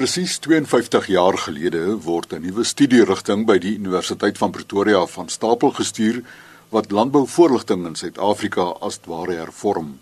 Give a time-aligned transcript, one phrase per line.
[0.00, 5.70] Presies 52 jaar gelede word 'n nuwe studierigting by die Universiteit van Pretoria van stapel
[5.76, 6.22] gestuur
[6.70, 10.00] wat landbouvoorligting in Suid-Afrika as ware hervorm.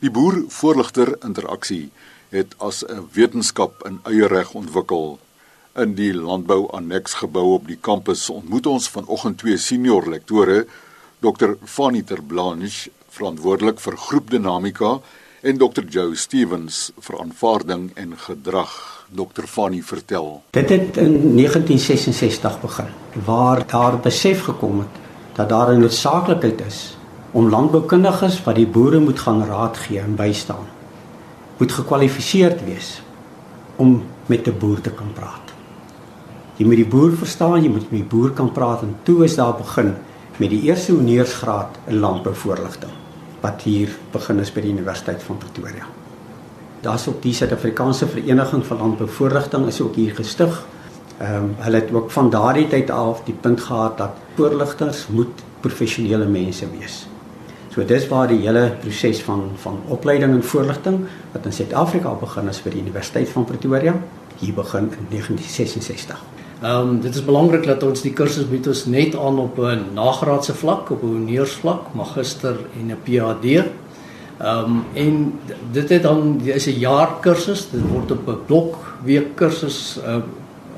[0.00, 1.90] Die boer-voorligter interaksie
[2.28, 5.18] het as 'n wetenskap in eie reg ontwikkel.
[5.74, 10.66] In die landbou anneksgebou op die kampus ontmoet ons vanoggend twee senior lektore,
[11.20, 11.56] Dr.
[11.64, 15.00] Fanny Terblanche, verantwoordelik vir groepdinamika
[15.46, 15.84] en Dr.
[15.86, 18.72] Joe Stevens vir aanvaarding en gedrag.
[19.14, 19.46] Dr.
[19.46, 20.42] Fanny vertel.
[20.56, 22.88] Dit het in 1966 begin
[23.28, 24.98] waar daar besef gekom het
[25.38, 26.96] dat daar 'n noodsaaklikheid is
[27.30, 30.66] om landboukundiges wat die boere moet gaan raad gee en bystaan
[31.58, 33.02] moet gekwalifiseerd wees
[33.76, 35.54] om met 'n boer te kan praat.
[36.56, 39.34] Jy moet die boer verstaan, jy moet met die boer kan praat en toe is
[39.34, 39.94] daar begin
[40.36, 43.05] met die eerste honeursgraad in landbouvoorligting
[43.46, 45.86] wat hier begin is by die Universiteit van Pretoria
[46.86, 50.62] daar's ook die Suid-Afrikaanse Vereniging vir Landbouvoorligting is ook hier gestig.
[51.18, 55.42] Ehm um, hulle het ook van daardie tyd af die punt gehad dat voorligters moet
[55.60, 57.06] professionele mense wees.
[57.72, 61.00] So dis waar die hele proses van van opleiding en voorligting
[61.32, 63.94] wat in Suid-Afrika begin is vir die Universiteit van Pretoria
[64.38, 66.35] hier begin in 1966.
[66.62, 69.92] Ehm um, dit is belangrik dat ons die kursus bied ons net aan op 'n
[69.94, 73.44] nagraadse vlak, op 'n honeursvlak, magister en 'n PhD.
[74.38, 75.38] Ehm um, en
[75.72, 80.16] dit het dan is 'n jaar kursus, dit word op 'n blokweek kursus uh,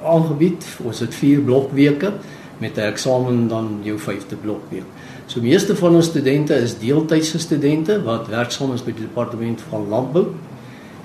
[0.04, 0.66] aangebied.
[0.82, 2.12] Ons het 4 blokweke
[2.58, 4.84] met 'n eksamen dan jou 5de blokweek.
[5.26, 9.88] So meeste van ons studente is deeltydse studente wat werksaam is by die departement van
[9.88, 10.26] landbou.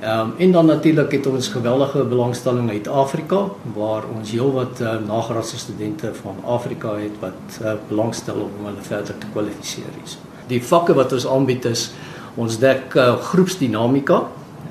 [0.03, 4.95] Ehm um, en dan natuurlik het ons geweldige belangstelling uit Afrika waar ons heelwat uh,
[5.07, 10.01] nagraadse studente van Afrika het wat uh, belangstel om hulle verder te kwalifiseer.
[10.47, 11.91] Die vakke wat ons aanbied is
[12.33, 14.23] Ons dek uh, groepsdinamika,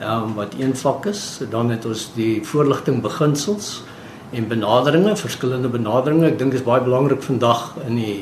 [0.02, 1.40] um, wat een vak is.
[1.50, 3.82] Dan het ons die voorligting beginsels
[4.34, 6.32] en benaderinge, verskillende benaderinge.
[6.32, 8.16] Ek dink dit is baie belangrik vandag in die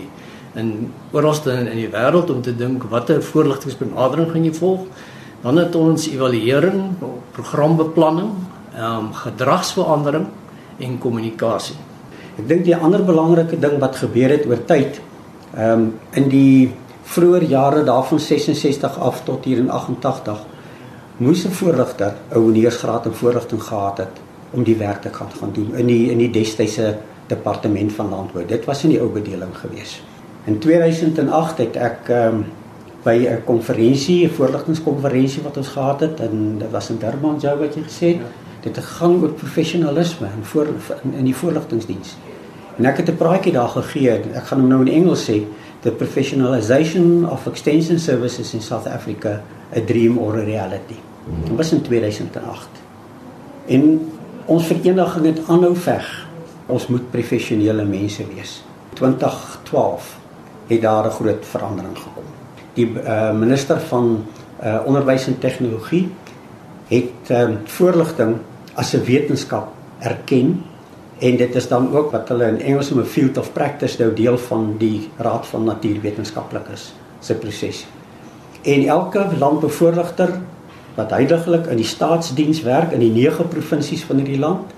[0.59, 4.85] in oralste in, in die wêreld om te dink watter voorligtingsbenadering gaan jy volg.
[5.41, 6.83] Dan het ons evaluering,
[7.33, 8.31] programbeplanning,
[8.75, 10.27] ehm um, gedragsverandering
[10.79, 11.77] en kommunikasie.
[12.39, 15.01] Ek dink die ander belangrike ding wat gebeur het oor tyd,
[15.55, 16.73] ehm um, in die
[17.11, 20.45] vroeër jare daarvan 66 af tot hier in 88
[21.17, 24.21] moes 'n voorligter 'n honeursgraad in voorligting gehad het
[24.51, 26.97] om die werk te kan gaan doen in die in die destydse
[27.27, 28.47] departement van landbou.
[28.47, 30.03] Dit was in die ou bedeling gewees.
[30.45, 32.45] In 2008 het ek um,
[33.03, 37.59] by 'n konferensie, 'n voorligtingskonferensie wat ons gehad het en dit was in Durban, jou
[37.59, 38.21] wat jy gesê het,
[38.61, 40.67] dit het gegaan oor professionalisme in voor
[41.03, 42.17] in, in die voorligtingsdiens.
[42.77, 44.11] En ek het 'n praatjie daar gegee.
[44.11, 45.45] Ek gaan hom nou in Engels sê
[45.81, 49.43] the professionalization of extension services in South Africa
[49.77, 50.99] a dream or a reality.
[51.45, 52.69] Dit was in 2008.
[53.67, 54.11] En
[54.45, 56.29] ons vereniging het aanhou veg.
[56.67, 58.63] Ons moet professionele mense wees.
[58.93, 60.19] 2012
[60.67, 62.25] het daar 'n groot verandering gekom.
[62.75, 64.25] Die uh, minister van
[64.63, 66.09] uh, onderwys en tegnologie
[66.89, 68.37] het uh, voorligting
[68.75, 70.63] as 'n wetenskap erken
[71.19, 74.15] en dit is dan ook wat hulle in Engels noem 'n field of practice nou
[74.15, 77.87] deel van die Raad van Natuurwetenskaplikes se proses.
[78.63, 80.41] En elke landbevoorligter
[80.95, 84.73] wat heidaglik in die staatsdiens werk in die 9 provinsies van hierdie land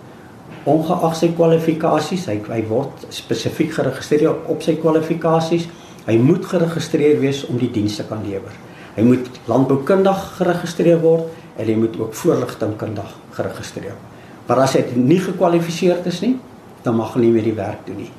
[0.65, 5.67] ongeag sy kwalifikasies, hy hy word spesifiek geregistreer op sy kwalifikasies.
[6.07, 8.55] Hy moet geregistreer wees om die dienste kan lewer.
[8.97, 14.09] Hy moet landboukundig geregistreer word en hy moet ook voorligtingkundig geregistreer word.
[14.49, 16.35] Maar as hy nie gekwalifiseerd is nie,
[16.83, 18.11] dan mag hy nie meer die werk doen nie.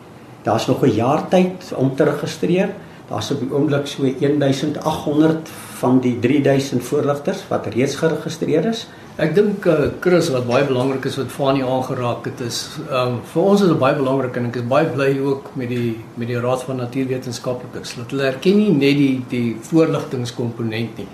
[0.43, 2.69] Daar's nog 'n jaar tyd om te registreer.
[3.09, 5.49] Daar's op die oomblik so 1800
[5.83, 8.85] van die 3000 voorligters wat reeds geregistreer is.
[9.21, 13.41] Ek dink uh, Chris wat baie belangrik is wat Fani aangeraak het is um, vir
[13.43, 16.39] ons is dit baie belangrik en ek is baie bly ook met die met die
[16.41, 21.07] Raad van Natuurwetenskaplikes dat hulle erken nie net die die voorligtingskomponent nie,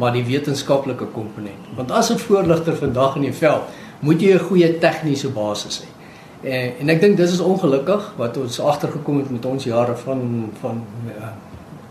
[0.00, 1.70] maar die wetenskaplike komponent.
[1.78, 3.70] Want as 'n voorligter vandag in die veld
[4.00, 5.88] moet jy 'n goeie tegniese basis hê.
[6.44, 10.50] En en ek dink dis is ongelukkig wat ons agtergekom het met ons jare van
[10.60, 10.82] van
[11.18, 11.34] uh,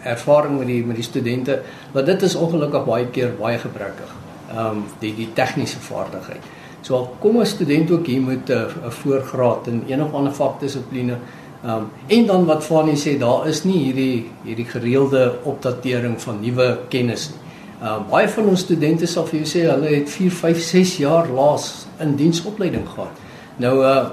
[0.04, 1.62] ervaring met die met die studente,
[1.92, 4.12] want dit is ongelukkig baie keer baie gebrekkig.
[4.50, 6.42] Ehm um, die die tegniese vaardigheid.
[6.82, 11.18] So kom 'n student ook hier met 'n 'n voorgraad in een of ander vakdissipline
[11.64, 16.40] Ehm um, en dan wat Fanie sê, daar is nie hierdie hierdie gereelde opdatering van
[16.42, 17.40] nuwe kennis nie.
[17.84, 21.30] Uh baie van ons studente sal vir jou sê hulle het 4, 5, 6 jaar
[21.32, 21.70] laas
[22.04, 23.24] in diensopleiding gehad.
[23.64, 24.10] Nou uh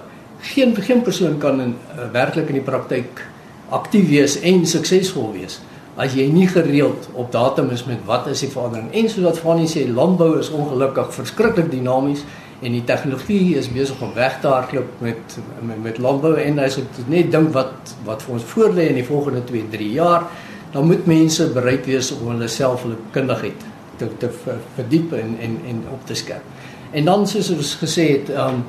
[0.55, 3.21] geen geen persoon kan in uh, werklik in die praktyk
[3.69, 5.59] aktief wees en suksesvol wees
[6.01, 8.89] as jy nie gereeld op datum is met wat is die verandering.
[8.97, 12.25] En soos wat Fanie sê, landbou is ongelukkig verskriklik dinamies
[12.61, 16.79] en die tegnologie is besig om weg te hardloop met met, met landbou en as
[16.81, 20.29] ek net dink wat wat vir ons voorlê in die volgende 2, 3 jaar,
[20.73, 23.69] dan moet mense bereid wees om hulle self hulle kundigheid
[24.01, 24.31] te te
[24.77, 26.45] verdiep en en en op te skerp.
[26.93, 28.65] En dan soos ons gesê het, um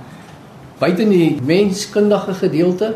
[0.82, 2.96] buite die menskundige gedeelte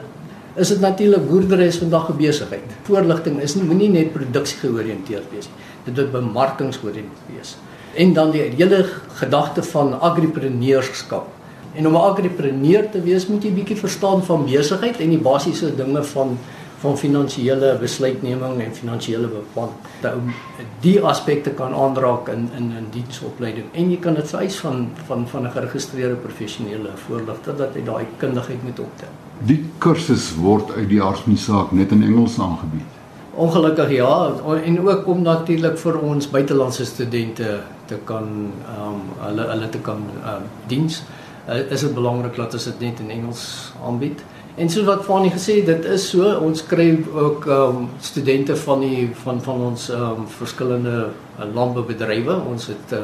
[0.55, 2.69] is dit natuurlik boerdery is vandag 'n besigheid.
[2.83, 5.93] Voorligting is nie moenie net produksie georiënteerd wees nie.
[5.93, 7.57] Dit moet bemarkingsgeoriënteerd wees.
[7.95, 11.27] En dan die hele gedagte van agripreneurskap.
[11.73, 15.75] En om 'n agripreneur te wees, moet jy bietjie verstaan van besigheid en die basiese
[15.75, 16.37] dinge van
[16.79, 20.33] van finansiële besluitneming en finansiële beplanning.
[20.79, 24.89] Die aspekte kan aanraak in in 'n die diensopleiding en jy kan dit vereis van
[25.07, 29.24] van van 'n geregistreerde professionele voorligter dat hy daai kundigheid moet optel.
[29.43, 32.93] Die kursus word uit die aardmesaak net in Engels aangebied.
[33.35, 34.31] Ongelukkig ja
[34.63, 38.29] en ook om natuurlik vir ons buitelandse studente te kan
[38.63, 41.03] ehm um, hulle hulle te kan ehm um, diens.
[41.49, 44.23] Uh, is dit belangrik dat ons dit net in Engels aanbied?
[44.55, 48.55] En soos wat Fanie gesê het, dit is so, ons kry ook ehm um, studente
[48.55, 52.39] van die van van ons ehm um, verskillende uh, landboubedrywe.
[52.53, 53.03] Ons het uh,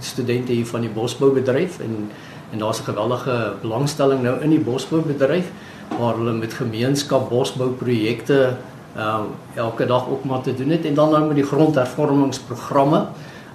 [0.00, 2.10] studente hier van die bosboubedryf en
[2.52, 5.50] en daar's 'n geweldige belangstelling nou in die bosboubedryf
[5.98, 8.56] waar hulle met gemeenskap bosbouprojekte
[8.96, 13.06] ehm um, elke dag ook maar te doen het en dan nou met die grondhervormingsprogramme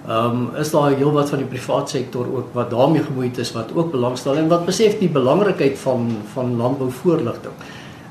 [0.08, 3.74] Ehm um, is daar heelwat van die private sektor ook wat daarmee gemoeid is wat
[3.74, 7.52] ook belangstel en wat besef die belangrikheid van van landbouvoorligting.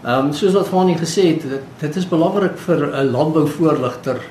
[0.04, 4.22] Ehm um, soos wat Fanie gesê het, dit, dit is belangrik vir 'n landbouvoorligter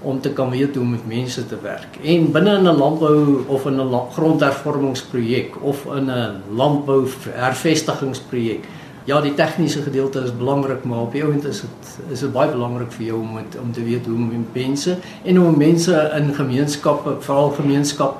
[0.00, 1.98] om te kan weet hoe om met mense te werk.
[2.02, 8.64] En binne in 'n landbou of in 'n grondhervormingsprojek of in 'n landbou hervestigingsprojek
[9.06, 12.50] ja, die tegniese gedeelte is belangrik, maar op die oomblik is dit is dit baie
[12.50, 16.32] belangrik vir jou om met, om te weet hoe om mense en hoe mense in
[16.34, 18.18] gemeenskappe, veral gemeenskap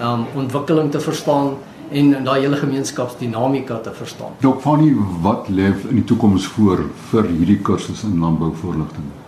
[0.00, 1.52] um ontwikkeling te verstaan
[1.92, 4.32] en daai hele gemeenskapsdinamika te verstaan.
[4.40, 9.21] Dok Fanny, wat lê in die toekoms voor vir hierdie kursus in landbouvoorligting?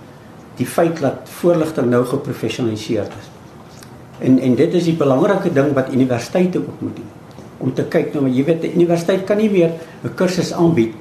[0.56, 3.30] Die feit dat voorligting nou geprofessionaliseer is.
[4.18, 7.12] En en dit is die belangrike ding wat universiteite ook moet doen
[7.64, 9.72] om te kyk nou jy weet die universiteit kan nie meer
[10.04, 10.94] 'n kursus aanbied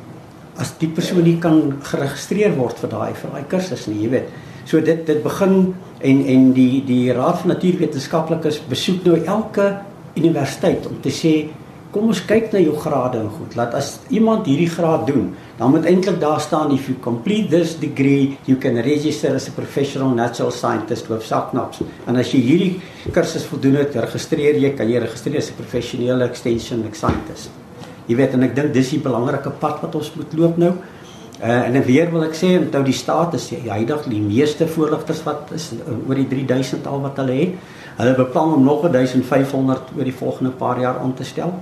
[0.57, 4.29] as die persoon nie kan geregistreer word vir daai vir daai kursus nie jy weet
[4.65, 9.81] so dit dit begin en en die die raad van natuurwetenskaplikes besoek nou elke
[10.15, 11.33] universiteit om te sê
[11.93, 13.55] kom ons kyk na jou grade en goed.
[13.57, 15.27] Laat as iemand hierdie graad doen,
[15.59, 19.53] dan moet eintlik daar staan if you complete this degree, you can register as a
[19.53, 21.83] professional natural scientist with SACNAPS.
[22.09, 26.25] En as jy hierdie kursus voldoen het, registreer jy, kan jy registreer as 'n professionele
[26.25, 27.51] extension scientist.
[28.07, 30.73] Jy weet en ek dink dis die belangrike pad wat ons moet loop nou.
[31.43, 35.23] Uh, en weer wil ek sê onthou die staat is die huidige die meeste voorligters
[35.25, 37.55] wat is uh, oor die 3000 al wat hulle het.
[37.97, 41.53] Hulle beplan om nog 1500 oor die volgende paar jaar aan te stel.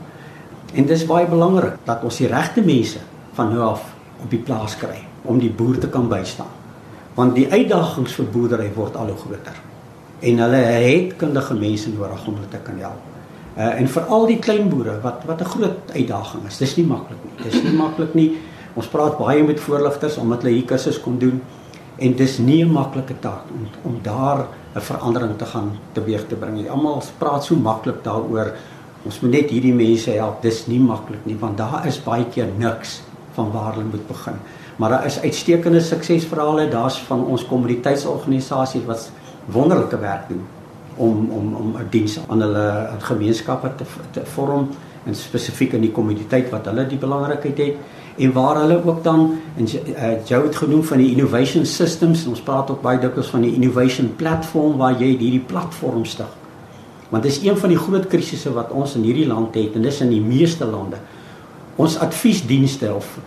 [0.71, 3.01] En dis baie belangrik dat ons die regte mense
[3.35, 3.83] van nou af
[4.23, 6.51] op die plaas kry om die boer te kan bystaan.
[7.17, 9.57] Want die uitdagings vir boerdery word al hoe groter.
[10.21, 13.09] En hulle het kundige mense nodig om hulle te kan help.
[13.57, 16.57] Uh en veral die klein boere wat wat 'n groot uitdaging is.
[16.57, 17.43] Dis nie maklik nie.
[17.43, 18.37] Dis nie maklik nie.
[18.73, 21.41] Ons praat baie met voorligters omdat hulle hier kursus kom doen
[21.97, 26.35] en dis nie 'n maklike taak om om daar 'n verandering te gaan teweeg te
[26.35, 26.69] bring.
[26.69, 28.53] Almal praat so maklik daaroor
[29.05, 30.41] Ons moet net hierdie mense help.
[30.41, 33.01] Dis nie maklik nie want daar is baie keer niks
[33.35, 34.39] van waar hulle moet begin.
[34.77, 36.69] Maar daar is uitstekende suksesverhale.
[36.69, 39.11] Daar's van ons kommoditeitsorganisasies wat
[39.45, 40.43] wonderlike werk doen
[40.95, 44.69] om om om 'n diens aan hulle gemeenskappe te te vorm
[45.05, 47.75] en spesifiek in die kommoditeit wat hulle die belangrikheid het
[48.17, 52.41] en waar hulle ook dan en uh, jou het genoem van die innovation systems ons
[52.41, 56.40] praat ook baie dikwels van die innovation platform waar jy hierdie platform stig
[57.11, 59.99] Want dis een van die groot krisisse wat ons in hierdie land het en dis
[60.03, 61.01] in die meeste lande.
[61.75, 63.17] Ons adviesdienste of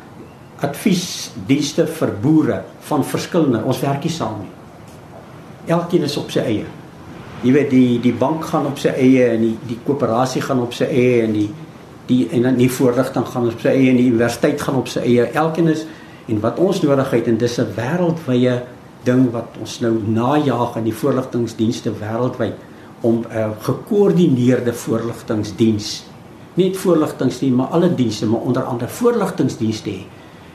[0.65, 4.53] adviesdienste vir boere van verskillende, ons werk nie saam nie.
[5.75, 6.65] Elkeen is op sy eie.
[7.45, 10.73] Jy weet die die bank gaan op sy eie en die die koöperasie gaan op
[10.77, 11.49] sy eie en die
[12.09, 15.05] die en dan die voorligting gaan op sy eie en die universiteit gaan op sy
[15.05, 15.29] eie.
[15.33, 15.85] Elkeen is
[16.29, 18.63] en wat ons nodig het en dis 'n wêreldwye
[19.05, 22.57] ding wat ons nou najag in die voorligtingdienste wêreldwyd
[23.05, 26.05] om 'n uh, gekoördineerde voorligtingdiens
[26.55, 30.03] nie voorligtingdiens maar alle dienste maar onder andere voorligtingdienste hê.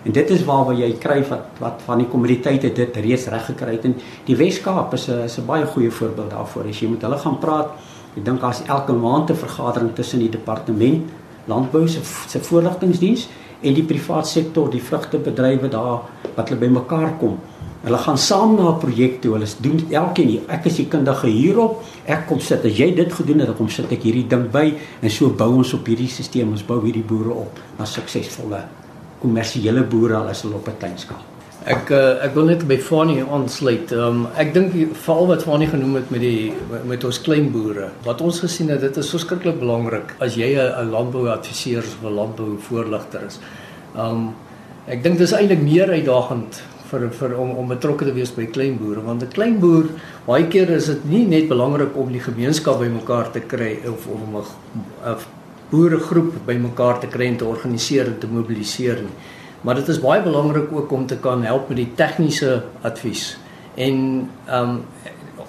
[0.03, 3.45] En dit is waar waar jy kry wat wat van die kommoditeite dit reeds reg
[3.51, 6.67] gekry het en die Wes-Kaap is 'n is 'n baie goeie voorbeeld daarvoor.
[6.69, 7.69] As jy met hulle gaan praat,
[8.17, 11.09] ek dink daar's elke maand 'n vergadering tussen die departement
[11.45, 13.27] landbou se se voorligtingdiens
[13.61, 15.99] en die private sektor, die vrugtebedrywe daar
[16.35, 17.39] wat hulle bymekaar kom
[17.83, 19.33] Hulle gaan saam na 'n projek toe.
[19.33, 21.83] Hulle doen elkeen, ek is die kundige hierop.
[22.05, 24.73] Ek kom sit as jy dit gedoen het, dan kom sit ek hierdie ding by
[25.01, 26.51] en so bou ons op hierdie stelsel.
[26.51, 28.63] Ons bou hierdie boere op na suksesvolle
[29.21, 31.23] kommersiële boere al is hulle op 'n klein skaal.
[31.65, 33.91] Ek uh, ek wil net by Fanie aansluit.
[33.91, 36.53] Um, ek dink veral wat Fanie genoem het met die
[36.87, 37.89] met ons klein boere.
[38.05, 43.25] Wat ons gesien het, dit is verskriklik belangrik as jy 'n landbouadviseur of 'n landbouvoorligter
[43.27, 43.39] is.
[43.95, 44.35] Um
[44.87, 48.77] ek dink dis eintlik meer uitdagend vir vir om om betrokke te wees by klein
[48.77, 49.89] boere want 'n klein boer
[50.27, 54.37] baie keer is dit nie net belangrik om die gemeenskap bymekaar te kry of om
[54.37, 55.15] 'n
[55.69, 59.15] boeregroep bymekaar te kry en te organiseer en te mobiliseer nie.
[59.61, 63.37] Maar dit is baie belangrik ook om te kan help met die tegniese advies.
[63.75, 64.83] En ehm um,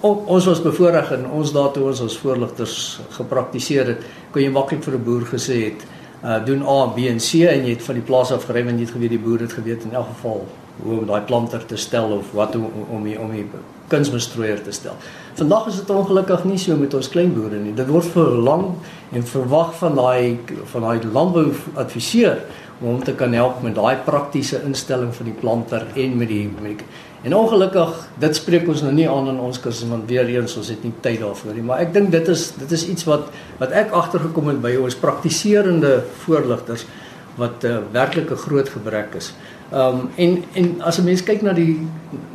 [0.01, 2.75] ons was bevoorreg en ons daartoe ons as voorligters
[3.13, 5.85] gepraktiseer het kon jy maklik vir 'n boer gesê het
[6.23, 8.77] uh doen A, B en C en jy het van die plaas af gery en
[8.77, 10.47] jy het geweet die boer het geweet in elk geval
[10.83, 13.45] hoe om daai planter te stel of wat om om die, om die
[13.91, 14.95] kunsmisstrooier te stel.
[15.35, 17.75] Vandag is dit ongelukkig nie so met ons klein boere nie.
[17.75, 18.65] Dit word verlang
[19.11, 20.39] en verwag van daai
[20.73, 22.43] van daai landbouadviseur
[22.81, 26.45] om hom te kan help met daai praktiese instelling van die planter en met die
[26.61, 26.85] met
[27.21, 30.71] En ongelukkig, dit spreek ons nou nie aan in ons kursus want weer eens ons
[30.73, 33.27] het nie tyd daarvoor nie, maar ek dink dit is dit is iets wat
[33.59, 36.87] wat ek agtergekom het by ons praktiserende voorligters
[37.37, 39.33] wat 'n uh, werklike groot gebrek is.
[39.71, 41.87] Ehm um, en en as 'n mens kyk na die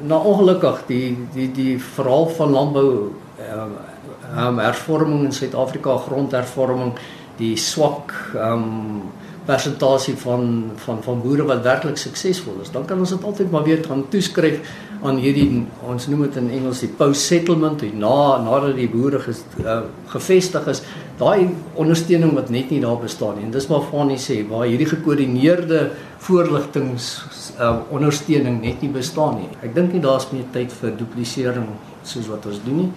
[0.02, 6.92] na ongelukkig die die die verhaal van landbou ehm um, hervorming in Suid-Afrika, grondhervorming,
[7.36, 9.02] die swak ehm um,
[9.44, 13.62] persentasie van van van boere wat werklik suksesvol is, dan kan ons dit altyd maar
[13.62, 14.60] weer gaan toeskryf
[15.06, 19.20] aan hierdie ons noem dit in Engels die post settlement, die na nadat die boere
[19.22, 19.82] ges, uh,
[20.12, 20.82] gevestig is,
[21.20, 21.48] daai
[21.80, 23.46] ondersteuning wat net nie daar bestaan nie.
[23.48, 25.82] En dis maar Fanie sê waar hierdie gekoördineerde
[26.26, 27.10] voorligtings
[27.58, 29.50] uh, ondersteuning net nie bestaan nie.
[29.64, 31.70] Ek dink nie daar's meer tyd vir duplisering
[32.06, 32.90] soos wat ons doen nie.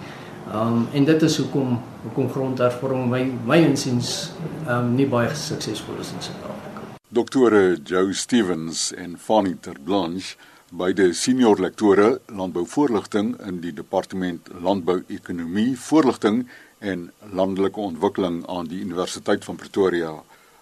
[0.50, 4.32] Um en dit is hoekom hoekom grondhervorming my my insiens
[4.66, 6.86] um nie baie suksesvol is in Suid-Afrika.
[7.12, 10.36] Doktore Joe Stevens en Fanny Terblanche,
[10.70, 16.44] beide senior lektore landbouvoorligting in die departement landbouekonomie, voorligting
[16.78, 20.12] en landelike ontwikkeling aan die Universiteit van Pretoria.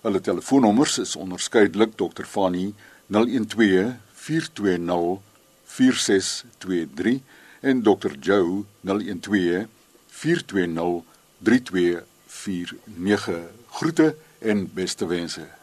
[0.01, 2.25] Hulle telefoonnommers is onderskeidelik Dr.
[2.25, 2.73] Fanny
[3.13, 5.21] 012 420
[5.65, 7.21] 4623
[7.61, 8.17] en Dr.
[8.21, 9.67] Joe 012
[10.07, 11.05] 420
[11.43, 13.41] 3249.
[13.69, 15.58] Groete en beste wense.